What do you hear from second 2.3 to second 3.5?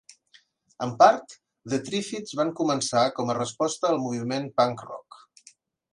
van començar com a